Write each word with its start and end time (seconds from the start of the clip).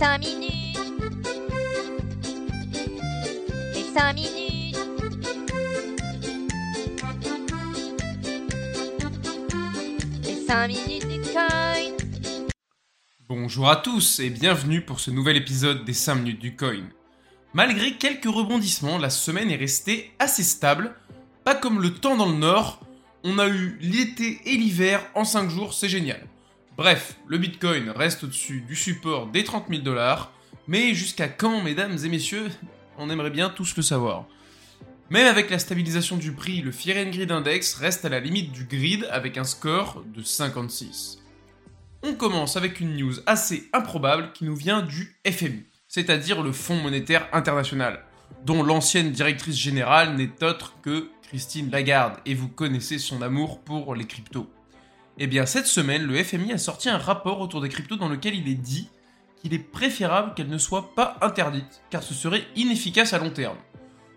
5 0.00 0.18
minutes. 0.20 0.78
Les 3.74 3.84
5 3.92 4.14
minutes. 4.14 4.78
Les 10.24 10.46
5 10.46 10.68
minutes 10.68 11.06
du 11.06 11.20
coin. 11.30 11.48
Bonjour 13.28 13.68
à 13.68 13.76
tous 13.76 14.20
et 14.20 14.30
bienvenue 14.30 14.80
pour 14.80 15.00
ce 15.00 15.10
nouvel 15.10 15.36
épisode 15.36 15.84
des 15.84 15.92
5 15.92 16.14
minutes 16.14 16.40
du 16.40 16.56
coin. 16.56 16.88
Malgré 17.52 17.92
quelques 17.98 18.24
rebondissements, 18.24 18.96
la 18.96 19.10
semaine 19.10 19.50
est 19.50 19.56
restée 19.56 20.12
assez 20.18 20.44
stable. 20.44 20.94
Pas 21.44 21.54
comme 21.54 21.82
le 21.82 21.92
temps 21.92 22.16
dans 22.16 22.30
le 22.30 22.38
nord, 22.38 22.80
on 23.22 23.38
a 23.38 23.48
eu 23.48 23.76
l'été 23.82 24.40
et 24.46 24.56
l'hiver 24.56 25.02
en 25.14 25.26
5 25.26 25.50
jours, 25.50 25.74
c'est 25.74 25.90
génial. 25.90 26.26
Bref, 26.76 27.16
le 27.26 27.38
Bitcoin 27.38 27.90
reste 27.90 28.24
au-dessus 28.24 28.62
du 28.62 28.74
support 28.74 29.26
des 29.26 29.44
30 29.44 29.66
000 29.68 29.82
dollars, 29.82 30.32
mais 30.66 30.94
jusqu'à 30.94 31.28
quand, 31.28 31.62
mesdames 31.62 31.98
et 32.04 32.08
messieurs? 32.08 32.48
On 32.96 33.10
aimerait 33.10 33.30
bien 33.30 33.50
tous 33.50 33.76
le 33.76 33.82
savoir. 33.82 34.26
Même 35.10 35.26
avec 35.26 35.50
la 35.50 35.58
stabilisation 35.58 36.16
du 36.16 36.32
prix, 36.32 36.62
le 36.62 36.70
Fear 36.70 37.04
Grid 37.10 37.32
Index 37.32 37.74
reste 37.74 38.04
à 38.04 38.08
la 38.08 38.20
limite 38.20 38.52
du 38.52 38.64
grid 38.64 39.08
avec 39.10 39.36
un 39.36 39.44
score 39.44 40.04
de 40.06 40.22
56. 40.22 41.18
On 42.02 42.14
commence 42.14 42.56
avec 42.56 42.80
une 42.80 42.96
news 42.96 43.14
assez 43.26 43.68
improbable 43.72 44.30
qui 44.32 44.44
nous 44.44 44.54
vient 44.54 44.82
du 44.82 45.18
FMI, 45.28 45.64
c'est-à-dire 45.88 46.42
le 46.42 46.52
Fonds 46.52 46.80
monétaire 46.80 47.28
international, 47.32 48.04
dont 48.46 48.62
l'ancienne 48.62 49.10
directrice 49.10 49.56
générale 49.56 50.14
n'est 50.14 50.42
autre 50.44 50.74
que 50.80 51.10
Christine 51.24 51.70
Lagarde, 51.70 52.18
et 52.24 52.34
vous 52.34 52.48
connaissez 52.48 52.98
son 52.98 53.20
amour 53.20 53.60
pour 53.60 53.94
les 53.94 54.06
cryptos. 54.06 54.48
Eh 55.22 55.26
bien, 55.26 55.44
cette 55.44 55.66
semaine, 55.66 56.04
le 56.04 56.24
FMI 56.24 56.54
a 56.54 56.58
sorti 56.58 56.88
un 56.88 56.96
rapport 56.96 57.42
autour 57.42 57.60
des 57.60 57.68
cryptos 57.68 57.96
dans 57.96 58.08
lequel 58.08 58.34
il 58.34 58.48
est 58.48 58.54
dit 58.54 58.88
qu'il 59.36 59.52
est 59.52 59.58
préférable 59.58 60.32
qu'elles 60.32 60.48
ne 60.48 60.56
soient 60.56 60.94
pas 60.94 61.18
interdites, 61.20 61.82
car 61.90 62.02
ce 62.02 62.14
serait 62.14 62.46
inefficace 62.56 63.12
à 63.12 63.18
long 63.18 63.28
terme. 63.28 63.58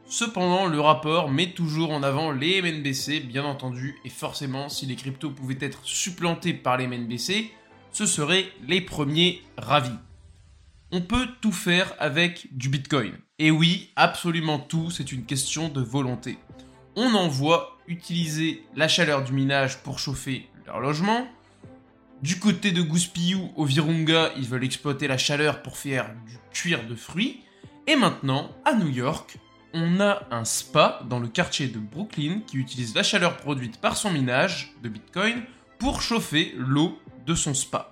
Cependant, 0.08 0.66
le 0.66 0.80
rapport 0.80 1.30
met 1.30 1.52
toujours 1.52 1.92
en 1.92 2.04
avant 2.04 2.32
les 2.32 2.62
MNBC, 2.62 3.20
bien 3.20 3.44
entendu, 3.44 3.98
et 4.06 4.10
forcément, 4.10 4.70
si 4.70 4.86
les 4.86 4.96
cryptos 4.96 5.32
pouvaient 5.32 5.58
être 5.60 5.84
supplantés 5.84 6.54
par 6.54 6.78
les 6.78 6.88
MNBC, 6.88 7.52
ce 7.92 8.06
seraient 8.06 8.46
les 8.66 8.80
premiers 8.80 9.42
ravis. 9.58 10.00
On 10.94 11.02
peut 11.02 11.28
tout 11.42 11.52
faire 11.52 11.94
avec 12.00 12.48
du 12.56 12.70
Bitcoin. 12.70 13.12
Et 13.40 13.52
oui, 13.52 13.92
absolument 13.98 14.58
tout, 14.58 14.90
c'est 14.90 15.12
une 15.12 15.26
question 15.26 15.68
de 15.68 15.82
volonté. 15.82 16.38
On 16.96 17.14
en 17.14 17.28
voit 17.28 17.78
utiliser 17.88 18.64
la 18.74 18.88
chaleur 18.88 19.26
du 19.26 19.34
minage 19.34 19.80
pour 19.80 20.00
chauffer 20.00 20.48
leur 20.66 20.80
logement. 20.80 21.28
Du 22.22 22.40
côté 22.40 22.72
de 22.72 22.82
Gouspillou 22.82 23.52
au 23.56 23.66
Virunga, 23.66 24.32
ils 24.38 24.48
veulent 24.48 24.64
exploiter 24.64 25.08
la 25.08 25.18
chaleur 25.18 25.62
pour 25.62 25.78
faire 25.78 26.10
du 26.26 26.38
cuir 26.52 26.88
de 26.88 26.96
fruits. 26.96 27.42
Et 27.86 27.96
maintenant, 27.96 28.50
à 28.64 28.74
New 28.74 28.88
York, 28.88 29.38
on 29.74 30.00
a 30.00 30.24
un 30.32 30.46
spa 30.46 31.02
dans 31.10 31.20
le 31.20 31.28
quartier 31.28 31.68
de 31.68 31.80
Brooklyn 31.80 32.42
qui 32.48 32.58
utilise 32.58 32.96
la 32.96 33.04
chaleur 33.04 33.38
produite 33.38 33.82
par 33.82 33.98
son 33.98 34.12
minage 34.12 34.74
de 34.84 34.90
Bitcoin 34.90 35.44
pour 35.80 36.02
chauffer 36.02 36.54
l'eau 36.58 36.98
de 37.26 37.36
son 37.36 37.54
spa. 37.54 37.90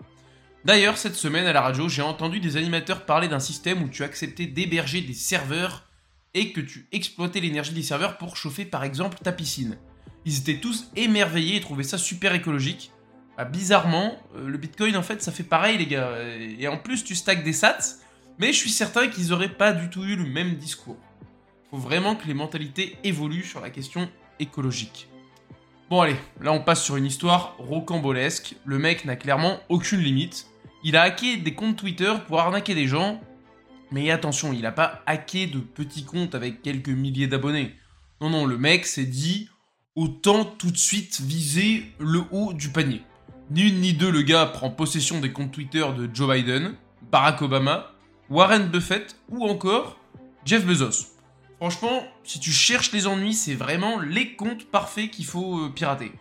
D'ailleurs, 0.63 0.97
cette 0.97 1.15
semaine 1.15 1.47
à 1.47 1.53
la 1.53 1.61
radio, 1.61 1.89
j'ai 1.89 2.03
entendu 2.03 2.39
des 2.39 2.55
animateurs 2.55 3.05
parler 3.05 3.27
d'un 3.27 3.39
système 3.39 3.81
où 3.81 3.89
tu 3.89 4.03
acceptais 4.03 4.45
d'héberger 4.45 5.01
des 5.01 5.13
serveurs 5.13 5.87
et 6.33 6.53
que 6.53 6.61
tu 6.61 6.87
exploitais 6.91 7.39
l'énergie 7.39 7.73
des 7.73 7.83
serveurs 7.83 8.17
pour 8.17 8.37
chauffer 8.37 8.63
par 8.63 8.83
exemple 8.83 9.17
ta 9.21 9.31
piscine. 9.31 9.77
Ils 10.25 10.39
étaient 10.39 10.59
tous 10.59 10.91
émerveillés 10.95 11.57
et 11.57 11.61
trouvaient 11.61 11.83
ça 11.83 11.97
super 11.97 12.33
écologique. 12.33 12.91
Ah, 13.37 13.45
bizarrement, 13.45 14.17
euh, 14.35 14.47
le 14.47 14.57
Bitcoin 14.57 14.95
en 14.97 15.01
fait 15.01 15.21
ça 15.21 15.31
fait 15.31 15.43
pareil 15.43 15.77
les 15.77 15.87
gars. 15.87 16.11
Et 16.59 16.67
en 16.67 16.77
plus 16.77 17.03
tu 17.03 17.15
stacks 17.15 17.43
des 17.43 17.53
sats, 17.53 17.97
mais 18.37 18.53
je 18.53 18.57
suis 18.57 18.69
certain 18.69 19.07
qu'ils 19.07 19.33
auraient 19.33 19.49
pas 19.49 19.71
du 19.71 19.89
tout 19.89 20.03
eu 20.03 20.15
le 20.15 20.25
même 20.25 20.55
discours. 20.55 20.97
Faut 21.69 21.77
vraiment 21.77 22.15
que 22.15 22.27
les 22.27 22.33
mentalités 22.33 22.97
évoluent 23.03 23.45
sur 23.45 23.61
la 23.61 23.69
question 23.69 24.09
écologique. 24.39 25.07
Bon 25.89 26.01
allez, 26.01 26.17
là 26.39 26.51
on 26.51 26.61
passe 26.61 26.83
sur 26.83 26.97
une 26.97 27.05
histoire 27.05 27.55
rocambolesque. 27.57 28.55
Le 28.65 28.77
mec 28.77 29.05
n'a 29.05 29.15
clairement 29.15 29.59
aucune 29.69 30.01
limite. 30.01 30.47
Il 30.83 30.95
a 30.95 31.03
hacké 31.03 31.37
des 31.37 31.53
comptes 31.53 31.77
Twitter 31.77 32.13
pour 32.27 32.39
arnaquer 32.39 32.75
des 32.75 32.87
gens. 32.87 33.21
Mais 33.91 34.09
attention, 34.09 34.53
il 34.53 34.61
n'a 34.61 34.71
pas 34.71 35.03
hacké 35.05 35.47
de 35.47 35.59
petits 35.59 36.05
comptes 36.05 36.33
avec 36.33 36.61
quelques 36.61 36.89
milliers 36.89 37.27
d'abonnés. 37.27 37.75
Non, 38.21 38.29
non, 38.29 38.45
le 38.45 38.57
mec 38.57 38.85
s'est 38.85 39.05
dit 39.05 39.49
autant 39.95 40.45
tout 40.45 40.71
de 40.71 40.77
suite 40.77 41.19
viser 41.21 41.91
le 41.99 42.23
haut 42.31 42.53
du 42.53 42.69
panier. 42.69 43.01
Ni 43.49 43.63
une 43.63 43.81
ni 43.81 43.93
deux, 43.93 44.09
le 44.09 44.21
gars 44.21 44.45
prend 44.45 44.69
possession 44.69 45.19
des 45.19 45.33
comptes 45.33 45.51
Twitter 45.51 45.85
de 45.97 46.09
Joe 46.13 46.33
Biden, 46.33 46.75
Barack 47.11 47.41
Obama, 47.41 47.91
Warren 48.29 48.67
Buffett 48.67 49.17
ou 49.29 49.45
encore 49.45 49.97
Jeff 50.45 50.65
Bezos. 50.65 51.07
Franchement, 51.57 52.03
si 52.23 52.39
tu 52.39 52.51
cherches 52.51 52.91
les 52.93 53.05
ennuis, 53.07 53.33
c'est 53.33 53.53
vraiment 53.53 53.99
les 53.99 54.35
comptes 54.35 54.65
parfaits 54.65 55.11
qu'il 55.11 55.25
faut 55.25 55.65
euh, 55.65 55.69
pirater. 55.69 56.11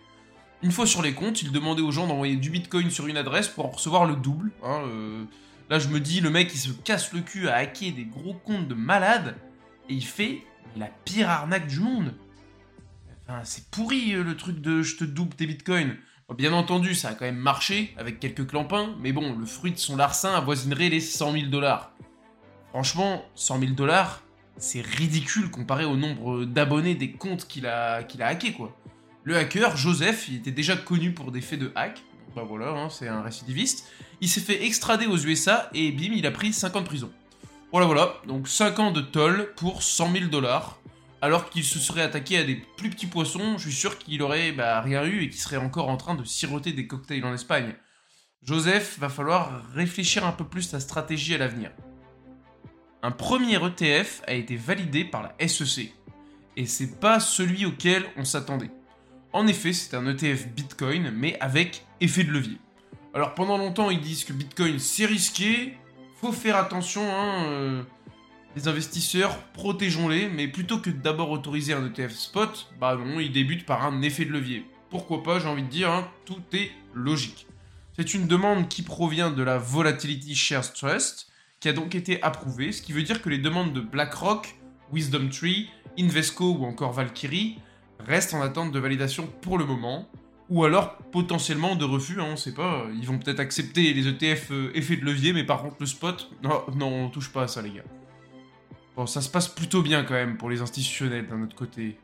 Une 0.62 0.72
fois 0.72 0.86
sur 0.86 1.00
les 1.00 1.14
comptes, 1.14 1.40
il 1.40 1.52
demandait 1.52 1.80
aux 1.80 1.92
gens 1.92 2.06
d'envoyer 2.06 2.36
du 2.36 2.50
bitcoin 2.50 2.90
sur 2.90 3.06
une 3.06 3.16
adresse 3.16 3.48
pour 3.48 3.64
en 3.64 3.70
recevoir 3.70 4.04
le 4.04 4.16
double. 4.16 4.50
hein, 4.62 4.82
euh. 4.86 5.24
Là, 5.70 5.78
je 5.78 5.88
me 5.88 6.00
dis, 6.00 6.20
le 6.20 6.30
mec, 6.30 6.50
il 6.52 6.58
se 6.58 6.72
casse 6.72 7.12
le 7.12 7.20
cul 7.20 7.48
à 7.48 7.54
hacker 7.54 7.92
des 7.92 8.04
gros 8.04 8.34
comptes 8.34 8.66
de 8.66 8.74
malades 8.74 9.36
et 9.88 9.94
il 9.94 10.04
fait 10.04 10.42
la 10.76 10.86
pire 11.04 11.30
arnaque 11.30 11.68
du 11.68 11.78
monde. 11.78 12.12
Enfin, 13.30 13.42
c'est 13.44 13.70
pourri 13.70 14.12
euh, 14.12 14.24
le 14.24 14.36
truc 14.36 14.60
de 14.60 14.82
je 14.82 14.96
te 14.96 15.04
double 15.04 15.36
tes 15.36 15.46
bitcoins. 15.46 15.96
Bon, 16.28 16.34
bien 16.34 16.52
entendu, 16.52 16.96
ça 16.96 17.10
a 17.10 17.14
quand 17.14 17.26
même 17.26 17.36
marché 17.36 17.94
avec 17.96 18.18
quelques 18.18 18.48
clampins, 18.48 18.96
mais 19.00 19.12
bon, 19.12 19.36
le 19.38 19.46
fruit 19.46 19.70
de 19.70 19.78
son 19.78 19.94
larcin 19.94 20.34
avoisinerait 20.34 20.88
les 20.88 20.98
100 20.98 21.32
000 21.32 21.46
dollars. 21.46 21.92
Franchement, 22.70 23.24
100 23.36 23.60
000 23.60 23.72
dollars, 23.74 24.24
c'est 24.56 24.80
ridicule 24.80 25.48
comparé 25.48 25.84
au 25.84 25.96
nombre 25.96 26.44
d'abonnés 26.44 26.96
des 26.96 27.12
comptes 27.12 27.46
qu'il 27.46 27.68
a, 27.68 28.02
qu'il 28.02 28.20
a 28.20 28.26
hacké, 28.26 28.52
quoi. 28.52 28.76
Le 29.22 29.36
hacker, 29.36 29.76
Joseph, 29.76 30.28
il 30.28 30.36
était 30.36 30.50
déjà 30.50 30.76
connu 30.76 31.12
pour 31.12 31.30
des 31.30 31.40
faits 31.40 31.60
de 31.60 31.70
hack. 31.76 32.02
Bah 32.34 32.42
voilà, 32.44 32.70
hein, 32.70 32.88
c'est 32.90 33.06
un 33.06 33.22
récidiviste. 33.22 33.88
Il 34.20 34.28
s'est 34.28 34.40
fait 34.40 34.64
extrader 34.64 35.06
aux 35.06 35.18
USA 35.18 35.70
et 35.72 35.92
bim, 35.92 36.10
il 36.14 36.26
a 36.26 36.32
pris 36.32 36.52
5 36.52 36.74
ans 36.74 36.80
de 36.80 36.86
prison. 36.86 37.12
Voilà, 37.70 37.86
voilà. 37.86 38.14
Donc 38.26 38.48
5 38.48 38.78
ans 38.80 38.90
de 38.90 39.00
toll 39.00 39.52
pour 39.54 39.84
100 39.84 40.12
000 40.12 40.24
dollars. 40.26 40.79
Alors 41.22 41.50
qu'il 41.50 41.64
se 41.64 41.78
serait 41.78 42.02
attaqué 42.02 42.38
à 42.38 42.44
des 42.44 42.56
plus 42.76 42.90
petits 42.90 43.06
poissons, 43.06 43.58
je 43.58 43.64
suis 43.68 43.78
sûr 43.78 43.98
qu'il 43.98 44.22
aurait 44.22 44.52
bah, 44.52 44.80
rien 44.80 45.04
eu 45.04 45.22
et 45.22 45.28
qu'il 45.28 45.40
serait 45.40 45.58
encore 45.58 45.88
en 45.88 45.96
train 45.96 46.14
de 46.14 46.24
siroter 46.24 46.72
des 46.72 46.86
cocktails 46.86 47.24
en 47.24 47.34
Espagne. 47.34 47.74
Joseph, 48.42 48.98
va 48.98 49.10
falloir 49.10 49.70
réfléchir 49.74 50.24
un 50.24 50.32
peu 50.32 50.44
plus 50.44 50.70
ta 50.70 50.80
stratégie 50.80 51.34
à 51.34 51.38
l'avenir. 51.38 51.72
Un 53.02 53.10
premier 53.10 53.56
ETF 53.56 54.22
a 54.26 54.32
été 54.32 54.56
validé 54.56 55.04
par 55.04 55.22
la 55.22 55.48
SEC. 55.48 55.92
Et 56.56 56.66
c'est 56.66 56.98
pas 56.98 57.20
celui 57.20 57.66
auquel 57.66 58.04
on 58.16 58.24
s'attendait. 58.24 58.70
En 59.32 59.46
effet, 59.46 59.72
c'est 59.72 59.96
un 59.96 60.06
ETF 60.06 60.48
Bitcoin, 60.48 61.10
mais 61.10 61.38
avec 61.40 61.84
effet 62.00 62.24
de 62.24 62.32
levier. 62.32 62.58
Alors 63.14 63.34
pendant 63.34 63.58
longtemps, 63.58 63.90
ils 63.90 64.00
disent 64.00 64.24
que 64.24 64.32
Bitcoin 64.32 64.78
c'est 64.78 65.06
risqué, 65.06 65.76
faut 66.20 66.32
faire 66.32 66.56
attention, 66.56 67.02
hein, 67.02 67.44
euh, 67.46 67.82
les 68.56 68.68
investisseurs, 68.68 69.38
protégeons-les, 69.52 70.28
mais 70.28 70.48
plutôt 70.48 70.78
que 70.78 70.90
d'abord 70.90 71.30
autoriser 71.30 71.72
un 71.72 71.86
ETF 71.86 72.12
spot, 72.12 72.72
bah 72.80 72.96
non, 72.96 73.20
ils 73.20 73.32
débutent 73.32 73.66
par 73.66 73.84
un 73.84 74.02
effet 74.02 74.24
de 74.24 74.32
levier. 74.32 74.66
Pourquoi 74.90 75.22
pas, 75.22 75.38
j'ai 75.38 75.46
envie 75.46 75.62
de 75.62 75.68
dire, 75.68 75.90
hein, 75.90 76.08
tout 76.24 76.42
est 76.52 76.72
logique. 76.94 77.46
C'est 77.96 78.14
une 78.14 78.26
demande 78.26 78.68
qui 78.68 78.82
provient 78.82 79.30
de 79.30 79.42
la 79.42 79.58
Volatility 79.58 80.34
Shares 80.34 80.72
Trust, 80.72 81.28
qui 81.60 81.68
a 81.68 81.72
donc 81.72 81.94
été 81.94 82.22
approuvée, 82.22 82.72
ce 82.72 82.82
qui 82.82 82.92
veut 82.92 83.02
dire 83.02 83.22
que 83.22 83.28
les 83.28 83.38
demandes 83.38 83.72
de 83.72 83.80
BlackRock, 83.80 84.56
Wisdom 84.92 85.28
Tree, 85.28 85.68
Invesco 85.98 86.54
ou 86.54 86.64
encore 86.64 86.92
Valkyrie 86.92 87.58
restent 88.00 88.34
en 88.34 88.40
attente 88.40 88.72
de 88.72 88.78
validation 88.78 89.28
pour 89.42 89.58
le 89.58 89.66
moment, 89.66 90.08
ou 90.48 90.64
alors 90.64 90.96
potentiellement 91.12 91.76
de 91.76 91.84
refus, 91.84 92.20
hein, 92.20 92.26
on 92.32 92.36
sait 92.36 92.54
pas, 92.54 92.86
ils 92.98 93.06
vont 93.06 93.18
peut-être 93.18 93.40
accepter 93.40 93.92
les 93.92 94.08
ETF 94.08 94.50
euh, 94.50 94.72
effet 94.74 94.96
de 94.96 95.04
levier, 95.04 95.32
mais 95.32 95.44
par 95.44 95.62
contre 95.62 95.76
le 95.78 95.86
spot, 95.86 96.30
non, 96.42 96.62
non, 96.74 97.04
on 97.04 97.08
touche 97.10 97.30
pas 97.30 97.42
à 97.42 97.48
ça 97.48 97.62
les 97.62 97.70
gars. 97.70 97.84
Bon, 98.96 99.06
ça 99.06 99.20
se 99.20 99.28
passe 99.28 99.48
plutôt 99.48 99.82
bien 99.82 100.04
quand 100.04 100.14
même 100.14 100.36
pour 100.36 100.50
les 100.50 100.60
institutionnels 100.60 101.26
d'un 101.28 101.42
autre 101.42 101.56
côté. 101.56 101.98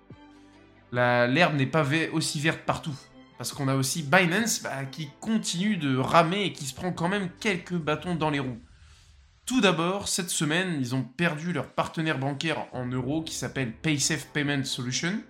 L'herbe 0.93 1.57
n'est 1.57 1.67
pas 1.67 1.85
aussi 2.13 2.41
verte 2.41 2.61
partout. 2.65 2.97
Parce 3.39 3.53
qu'on 3.53 3.69
a 3.69 3.75
aussi 3.75 4.03
Binance 4.03 4.63
bah, 4.63 4.85
qui 4.87 5.11
continue 5.21 5.77
de 5.77 5.97
ramer 5.97 6.45
et 6.45 6.53
qui 6.53 6.65
se 6.65 6.75
prend 6.75 6.93
quand 6.93 7.09
même 7.09 7.29
quelques 7.39 7.75
bâtons 7.75 8.15
dans 8.15 8.31
les 8.31 8.39
roues. 8.39 8.61
Tout 9.45 9.61
d'abord, 9.61 10.09
cette 10.09 10.31
semaine, 10.31 10.77
ils 10.81 10.95
ont 10.95 11.03
perdu 11.03 11.53
leur 11.53 11.69
partenaire 11.69 12.19
bancaire 12.19 12.67
en 12.73 12.87
euros 12.87 13.23
qui 13.23 13.35
s'appelle 13.35 13.73
PaySafe 13.73 14.27
Payment 14.33 14.65
Solution. 14.65 15.21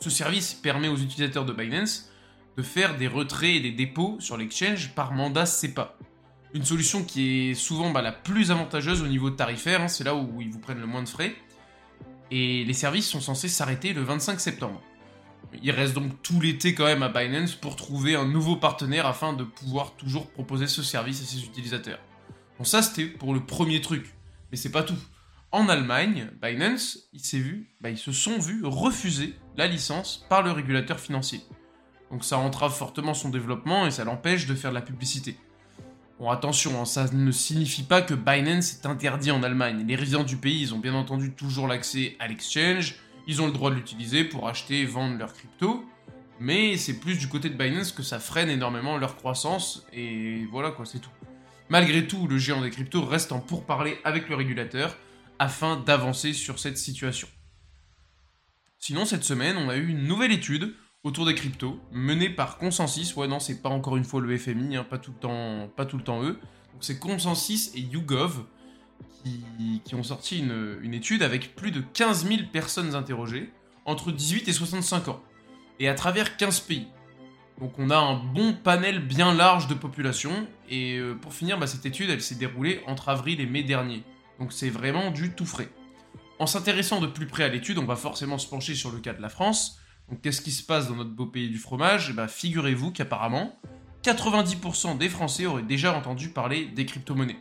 Ce 0.00 0.10
service 0.10 0.54
permet 0.54 0.88
aux 0.88 0.96
utilisateurs 0.96 1.44
de 1.44 1.52
Binance 1.52 2.10
de 2.56 2.62
faire 2.62 2.96
des 2.96 3.06
retraits 3.06 3.56
et 3.56 3.60
des 3.60 3.70
dépôts 3.72 4.16
sur 4.18 4.36
l'exchange 4.36 4.94
par 4.94 5.12
mandat 5.12 5.46
SEPA. 5.46 5.96
Une 6.52 6.64
solution 6.64 7.04
qui 7.04 7.50
est 7.50 7.54
souvent 7.54 7.90
bah, 7.90 8.02
la 8.02 8.12
plus 8.12 8.50
avantageuse 8.50 9.02
au 9.02 9.06
niveau 9.06 9.30
tarifaire, 9.30 9.82
hein, 9.82 9.88
c'est 9.88 10.04
là 10.04 10.16
où 10.16 10.40
ils 10.40 10.50
vous 10.50 10.58
prennent 10.58 10.80
le 10.80 10.86
moins 10.86 11.02
de 11.02 11.08
frais. 11.08 11.34
Et 12.32 12.64
les 12.64 12.72
services 12.72 13.08
sont 13.08 13.20
censés 13.20 13.48
s'arrêter 13.48 13.92
le 13.92 14.02
25 14.02 14.40
septembre. 14.40 14.82
Il 15.62 15.70
reste 15.70 15.94
donc 15.94 16.22
tout 16.22 16.40
l'été 16.40 16.74
quand 16.74 16.84
même 16.84 17.02
à 17.02 17.08
Binance 17.08 17.54
pour 17.54 17.76
trouver 17.76 18.14
un 18.14 18.24
nouveau 18.24 18.56
partenaire 18.56 19.06
afin 19.06 19.32
de 19.32 19.44
pouvoir 19.44 19.96
toujours 19.96 20.28
proposer 20.30 20.66
ce 20.66 20.82
service 20.82 21.22
à 21.22 21.24
ses 21.24 21.44
utilisateurs. 21.44 21.98
Bon 22.58 22.64
ça 22.64 22.82
c'était 22.82 23.06
pour 23.06 23.34
le 23.34 23.40
premier 23.40 23.80
truc, 23.80 24.14
mais 24.50 24.56
c'est 24.56 24.70
pas 24.70 24.84
tout. 24.84 24.98
En 25.50 25.68
Allemagne, 25.68 26.30
Binance, 26.40 27.10
s'est 27.16 27.38
vu, 27.38 27.74
bah, 27.80 27.90
ils 27.90 27.98
se 27.98 28.12
sont 28.12 28.38
vus 28.38 28.64
refuser 28.64 29.34
la 29.56 29.66
licence 29.66 30.24
par 30.28 30.42
le 30.42 30.52
régulateur 30.52 31.00
financier. 31.00 31.40
Donc 32.12 32.24
ça 32.24 32.38
entrave 32.38 32.72
fortement 32.72 33.14
son 33.14 33.30
développement 33.30 33.86
et 33.86 33.90
ça 33.90 34.04
l'empêche 34.04 34.46
de 34.46 34.54
faire 34.54 34.70
de 34.70 34.76
la 34.76 34.82
publicité. 34.82 35.36
Bon 36.20 36.28
attention, 36.28 36.78
hein, 36.78 36.84
ça 36.84 37.10
ne 37.10 37.30
signifie 37.30 37.82
pas 37.82 38.02
que 38.02 38.12
Binance 38.12 38.74
est 38.74 38.84
interdit 38.84 39.30
en 39.30 39.42
Allemagne. 39.42 39.86
Les 39.88 39.96
résidents 39.96 40.22
du 40.22 40.36
pays, 40.36 40.70
ont 40.70 40.78
bien 40.78 40.92
entendu 40.92 41.32
toujours 41.32 41.66
l'accès 41.66 42.14
à 42.18 42.28
l'exchange, 42.28 42.96
ils 43.26 43.40
ont 43.40 43.46
le 43.46 43.52
droit 43.52 43.70
de 43.70 43.76
l'utiliser 43.76 44.24
pour 44.24 44.46
acheter 44.46 44.80
et 44.80 44.84
vendre 44.84 45.16
leurs 45.16 45.32
cryptos, 45.32 45.82
mais 46.38 46.76
c'est 46.76 47.00
plus 47.00 47.18
du 47.18 47.26
côté 47.26 47.48
de 47.48 47.56
Binance 47.56 47.92
que 47.92 48.02
ça 48.02 48.18
freine 48.18 48.50
énormément 48.50 48.98
leur 48.98 49.16
croissance, 49.16 49.86
et 49.94 50.44
voilà 50.50 50.72
quoi, 50.72 50.84
c'est 50.84 50.98
tout. 50.98 51.08
Malgré 51.70 52.06
tout, 52.06 52.28
le 52.28 52.36
géant 52.36 52.60
des 52.60 52.68
cryptos 52.68 53.02
reste 53.02 53.32
en 53.32 53.40
pourparler 53.40 53.96
avec 54.04 54.28
le 54.28 54.36
régulateur, 54.36 54.98
afin 55.38 55.78
d'avancer 55.78 56.34
sur 56.34 56.58
cette 56.58 56.76
situation. 56.76 57.28
Sinon, 58.78 59.06
cette 59.06 59.24
semaine, 59.24 59.56
on 59.56 59.70
a 59.70 59.76
eu 59.76 59.88
une 59.88 60.04
nouvelle 60.04 60.32
étude 60.32 60.74
autour 61.04 61.26
des 61.26 61.34
cryptos, 61.34 61.78
menée 61.92 62.30
par 62.30 62.58
Consensus. 62.58 63.14
Ouais, 63.16 63.28
non, 63.28 63.40
c'est 63.40 63.62
pas 63.62 63.68
encore 63.68 63.96
une 63.96 64.04
fois 64.04 64.20
le 64.20 64.36
FMI, 64.36 64.76
hein, 64.76 64.84
pas, 64.84 64.98
tout 64.98 65.12
le 65.12 65.18
temps, 65.18 65.68
pas 65.76 65.86
tout 65.86 65.96
le 65.96 66.04
temps 66.04 66.22
eux. 66.22 66.38
c'est 66.80 66.98
Consensus 66.98 67.74
et 67.74 67.80
YouGov 67.80 68.44
qui, 69.84 69.94
ont 69.94 70.02
sorti 70.02 70.38
une, 70.38 70.78
une, 70.82 70.94
étude 70.94 71.22
avec 71.22 71.54
plus 71.54 71.72
de 71.72 71.80
15 71.80 72.26
000 72.26 72.42
personnes 72.52 72.94
interrogées 72.94 73.52
entre 73.84 74.12
18 74.12 74.48
et 74.48 74.52
65 74.52 75.08
ans, 75.08 75.20
et 75.78 75.88
à 75.88 75.94
travers 75.94 76.36
15 76.36 76.60
pays. 76.60 76.86
Donc 77.58 77.78
on 77.78 77.90
a 77.90 77.96
un 77.96 78.14
bon 78.14 78.54
panel 78.54 79.00
bien 79.00 79.34
large 79.34 79.68
de 79.68 79.74
population, 79.74 80.46
et 80.70 80.96
euh, 80.96 81.14
pour 81.14 81.34
finir, 81.34 81.58
bah, 81.58 81.66
cette 81.66 81.84
étude, 81.84 82.08
elle 82.08 82.22
s'est 82.22 82.36
déroulée 82.36 82.80
entre 82.86 83.10
avril 83.10 83.40
et 83.40 83.46
mai 83.46 83.62
dernier. 83.62 84.02
Donc 84.38 84.52
c'est 84.52 84.70
vraiment 84.70 85.10
du 85.10 85.32
tout 85.32 85.44
frais. 85.44 85.68
En 86.38 86.46
s'intéressant 86.46 87.00
de 87.00 87.06
plus 87.06 87.26
près 87.26 87.44
à 87.44 87.48
l'étude, 87.48 87.76
on 87.76 87.84
va 87.84 87.96
forcément 87.96 88.38
se 88.38 88.48
pencher 88.48 88.74
sur 88.74 88.90
le 88.90 88.98
cas 88.98 89.12
de 89.12 89.20
la 89.20 89.28
France. 89.28 89.79
Donc 90.10 90.20
qu'est-ce 90.22 90.40
qui 90.40 90.50
se 90.50 90.62
passe 90.62 90.88
dans 90.88 90.96
notre 90.96 91.10
beau 91.10 91.26
pays 91.26 91.48
du 91.48 91.58
fromage? 91.58 92.08
Eh 92.10 92.12
ben, 92.12 92.26
Figurez-vous 92.26 92.90
qu'apparemment, 92.90 93.58
90% 94.02 94.98
des 94.98 95.08
Français 95.08 95.46
auraient 95.46 95.62
déjà 95.62 95.96
entendu 95.96 96.30
parler 96.30 96.66
des 96.66 96.84
crypto-monnaies. 96.84 97.38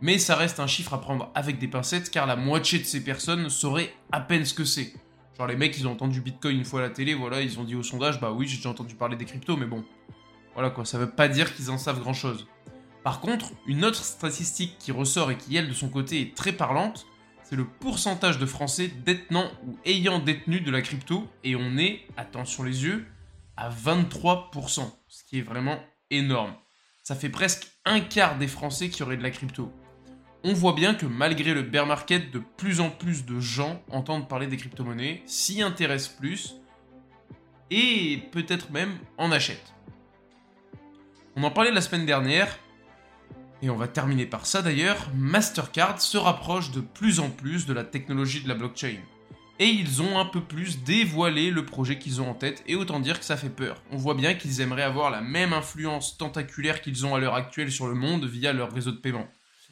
Mais 0.00 0.18
ça 0.18 0.36
reste 0.36 0.60
un 0.60 0.68
chiffre 0.68 0.94
à 0.94 1.00
prendre 1.00 1.32
avec 1.34 1.58
des 1.58 1.66
pincettes 1.66 2.10
car 2.10 2.26
la 2.26 2.36
moitié 2.36 2.78
de 2.78 2.84
ces 2.84 3.02
personnes 3.02 3.50
sauraient 3.50 3.92
à 4.12 4.20
peine 4.20 4.44
ce 4.44 4.54
que 4.54 4.64
c'est. 4.64 4.92
Genre 5.36 5.48
les 5.48 5.56
mecs, 5.56 5.76
ils 5.76 5.88
ont 5.88 5.92
entendu 5.92 6.20
Bitcoin 6.20 6.58
une 6.58 6.64
fois 6.64 6.80
à 6.80 6.82
la 6.84 6.90
télé, 6.90 7.14
voilà, 7.14 7.40
ils 7.40 7.58
ont 7.58 7.64
dit 7.64 7.74
au 7.74 7.82
sondage, 7.82 8.20
bah 8.20 8.32
oui, 8.32 8.46
j'ai 8.46 8.56
déjà 8.56 8.70
entendu 8.70 8.94
parler 8.94 9.16
des 9.16 9.24
cryptos, 9.24 9.56
mais 9.56 9.66
bon. 9.66 9.84
Voilà 10.54 10.70
quoi, 10.70 10.84
ça 10.84 10.98
veut 10.98 11.10
pas 11.10 11.28
dire 11.28 11.54
qu'ils 11.54 11.70
en 11.70 11.78
savent 11.78 12.00
grand 12.00 12.14
chose. 12.14 12.46
Par 13.04 13.20
contre, 13.20 13.52
une 13.66 13.84
autre 13.84 14.04
statistique 14.04 14.76
qui 14.78 14.92
ressort 14.92 15.30
et 15.30 15.36
qui, 15.36 15.56
elle, 15.56 15.68
de 15.68 15.74
son 15.74 15.88
côté, 15.88 16.20
est 16.20 16.36
très 16.36 16.52
parlante, 16.52 17.06
c'est 17.48 17.56
le 17.56 17.64
pourcentage 17.64 18.38
de 18.38 18.44
Français 18.44 18.88
détenant 18.88 19.50
ou 19.66 19.78
ayant 19.86 20.18
détenu 20.18 20.60
de 20.60 20.70
la 20.70 20.82
crypto, 20.82 21.26
et 21.44 21.56
on 21.56 21.78
est, 21.78 22.02
attention 22.18 22.62
les 22.62 22.84
yeux, 22.84 23.06
à 23.56 23.70
23%, 23.70 24.82
ce 25.08 25.24
qui 25.24 25.38
est 25.38 25.42
vraiment 25.42 25.78
énorme. 26.10 26.52
Ça 27.02 27.14
fait 27.14 27.30
presque 27.30 27.68
un 27.86 28.00
quart 28.00 28.36
des 28.36 28.48
Français 28.48 28.90
qui 28.90 29.02
auraient 29.02 29.16
de 29.16 29.22
la 29.22 29.30
crypto. 29.30 29.72
On 30.44 30.52
voit 30.52 30.74
bien 30.74 30.94
que 30.94 31.06
malgré 31.06 31.54
le 31.54 31.62
bear 31.62 31.86
market, 31.86 32.30
de 32.30 32.42
plus 32.58 32.80
en 32.80 32.90
plus 32.90 33.24
de 33.24 33.40
gens 33.40 33.82
entendent 33.90 34.28
parler 34.28 34.46
des 34.46 34.58
crypto-monnaies, 34.58 35.22
s'y 35.24 35.62
intéressent 35.62 36.16
plus, 36.16 36.56
et 37.70 38.24
peut-être 38.30 38.70
même 38.72 38.98
en 39.16 39.32
achètent. 39.32 39.72
On 41.34 41.42
en 41.44 41.50
parlait 41.50 41.72
la 41.72 41.80
semaine 41.80 42.04
dernière, 42.04 42.58
et 43.62 43.70
on 43.70 43.76
va 43.76 43.88
terminer 43.88 44.26
par 44.26 44.46
ça 44.46 44.62
d'ailleurs, 44.62 45.08
Mastercard 45.14 46.00
se 46.00 46.16
rapproche 46.16 46.70
de 46.70 46.80
plus 46.80 47.20
en 47.20 47.30
plus 47.30 47.66
de 47.66 47.72
la 47.72 47.84
technologie 47.84 48.42
de 48.42 48.48
la 48.48 48.54
blockchain. 48.54 48.98
Et 49.60 49.66
ils 49.66 50.00
ont 50.02 50.20
un 50.20 50.24
peu 50.24 50.40
plus 50.40 50.84
dévoilé 50.84 51.50
le 51.50 51.66
projet 51.66 51.98
qu'ils 51.98 52.20
ont 52.20 52.30
en 52.30 52.34
tête, 52.34 52.62
et 52.68 52.76
autant 52.76 53.00
dire 53.00 53.18
que 53.18 53.24
ça 53.24 53.36
fait 53.36 53.48
peur. 53.48 53.82
On 53.90 53.96
voit 53.96 54.14
bien 54.14 54.34
qu'ils 54.34 54.60
aimeraient 54.60 54.82
avoir 54.82 55.10
la 55.10 55.20
même 55.20 55.52
influence 55.52 56.16
tentaculaire 56.16 56.80
qu'ils 56.80 57.04
ont 57.04 57.16
à 57.16 57.18
l'heure 57.18 57.34
actuelle 57.34 57.72
sur 57.72 57.88
le 57.88 57.94
monde 57.94 58.24
via 58.24 58.52
leur 58.52 58.72
réseau 58.72 58.92
de 58.92 58.98
paiement. 58.98 59.26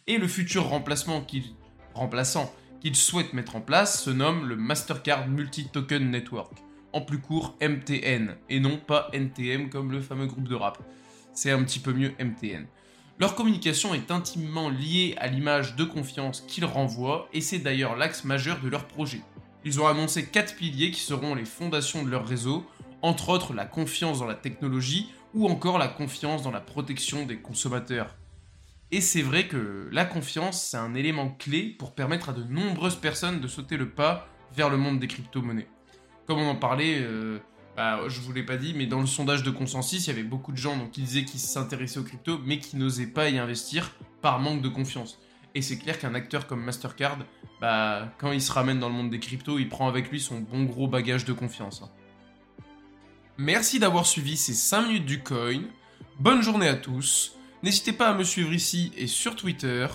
Et 0.08 0.18
le 0.18 0.26
futur 0.26 0.68
remplacement 0.68 1.20
qu'ils... 1.20 1.54
remplaçant 1.94 2.52
qu'ils 2.80 2.96
souhaitent 2.96 3.32
mettre 3.32 3.54
en 3.54 3.60
place 3.60 4.02
se 4.02 4.10
nomme 4.10 4.48
le 4.48 4.56
Mastercard 4.56 5.28
Multi-Token 5.28 6.10
Network, 6.10 6.52
en 6.92 7.00
plus 7.02 7.20
court 7.20 7.56
MTN, 7.60 8.36
et 8.48 8.58
non 8.58 8.78
pas 8.78 9.08
NTM 9.12 9.70
comme 9.70 9.92
le 9.92 10.00
fameux 10.00 10.26
groupe 10.26 10.48
de 10.48 10.56
rap. 10.56 10.78
C'est 11.32 11.52
un 11.52 11.62
petit 11.62 11.78
peu 11.78 11.92
mieux 11.92 12.12
MTN. 12.18 12.66
Leur 13.18 13.34
communication 13.34 13.94
est 13.94 14.10
intimement 14.10 14.68
liée 14.68 15.14
à 15.16 15.26
l'image 15.26 15.74
de 15.74 15.84
confiance 15.84 16.42
qu'ils 16.42 16.66
renvoient 16.66 17.28
et 17.32 17.40
c'est 17.40 17.58
d'ailleurs 17.58 17.96
l'axe 17.96 18.24
majeur 18.24 18.60
de 18.60 18.68
leur 18.68 18.86
projet. 18.86 19.22
Ils 19.64 19.80
ont 19.80 19.86
annoncé 19.86 20.26
quatre 20.26 20.54
piliers 20.54 20.90
qui 20.90 21.00
seront 21.00 21.34
les 21.34 21.46
fondations 21.46 22.04
de 22.04 22.10
leur 22.10 22.26
réseau, 22.26 22.66
entre 23.00 23.30
autres 23.30 23.54
la 23.54 23.64
confiance 23.64 24.18
dans 24.18 24.26
la 24.26 24.34
technologie 24.34 25.10
ou 25.32 25.48
encore 25.48 25.78
la 25.78 25.88
confiance 25.88 26.42
dans 26.42 26.50
la 26.50 26.60
protection 26.60 27.24
des 27.24 27.38
consommateurs. 27.38 28.14
Et 28.92 29.00
c'est 29.00 29.22
vrai 29.22 29.48
que 29.48 29.88
la 29.90 30.04
confiance, 30.04 30.62
c'est 30.62 30.76
un 30.76 30.94
élément 30.94 31.30
clé 31.30 31.74
pour 31.78 31.94
permettre 31.94 32.28
à 32.28 32.32
de 32.32 32.44
nombreuses 32.44 32.96
personnes 32.96 33.40
de 33.40 33.48
sauter 33.48 33.78
le 33.78 33.88
pas 33.88 34.28
vers 34.54 34.68
le 34.68 34.76
monde 34.76 35.00
des 35.00 35.08
crypto-monnaies. 35.08 35.68
Comme 36.26 36.38
on 36.38 36.50
en 36.50 36.56
parlait, 36.56 36.98
euh, 37.00 37.38
bah, 37.76 38.00
je 38.08 38.20
vous 38.20 38.32
l'ai 38.32 38.42
pas 38.42 38.56
dit, 38.56 38.72
mais 38.74 38.86
dans 38.86 39.00
le 39.00 39.06
sondage 39.06 39.42
de 39.42 39.50
consensus, 39.50 40.06
il 40.06 40.08
y 40.08 40.12
avait 40.12 40.22
beaucoup 40.22 40.50
de 40.50 40.56
gens 40.56 40.88
qui 40.90 41.02
disaient 41.02 41.24
qu'ils 41.24 41.40
s'intéressaient 41.40 41.98
aux 41.98 42.04
cryptos, 42.04 42.40
mais 42.44 42.58
qui 42.58 42.76
n'osaient 42.76 43.06
pas 43.06 43.28
y 43.28 43.38
investir 43.38 43.92
par 44.22 44.38
manque 44.40 44.62
de 44.62 44.68
confiance. 44.68 45.18
Et 45.54 45.62
c'est 45.62 45.78
clair 45.78 45.98
qu'un 45.98 46.14
acteur 46.14 46.46
comme 46.46 46.62
Mastercard, 46.62 47.18
bah, 47.60 48.12
quand 48.18 48.32
il 48.32 48.40
se 48.40 48.50
ramène 48.50 48.78
dans 48.78 48.88
le 48.88 48.94
monde 48.94 49.10
des 49.10 49.20
cryptos, 49.20 49.58
il 49.58 49.68
prend 49.68 49.88
avec 49.88 50.10
lui 50.10 50.20
son 50.20 50.40
bon 50.40 50.64
gros 50.64 50.88
bagage 50.88 51.26
de 51.26 51.34
confiance. 51.34 51.82
Hein. 51.82 51.90
Merci 53.38 53.78
d'avoir 53.78 54.06
suivi 54.06 54.38
ces 54.38 54.54
5 54.54 54.86
minutes 54.86 55.06
du 55.06 55.22
coin. 55.22 55.62
Bonne 56.18 56.40
journée 56.40 56.68
à 56.68 56.76
tous. 56.76 57.36
N'hésitez 57.62 57.92
pas 57.92 58.08
à 58.08 58.14
me 58.14 58.24
suivre 58.24 58.54
ici 58.54 58.92
et 58.96 59.06
sur 59.06 59.36
Twitter. 59.36 59.86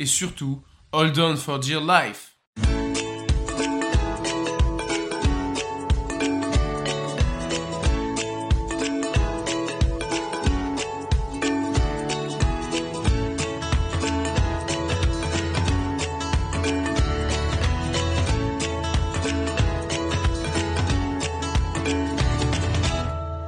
Et 0.00 0.06
surtout, 0.06 0.60
hold 0.92 1.16
on 1.18 1.36
for 1.36 1.60
dear 1.60 1.80
life. 1.80 2.27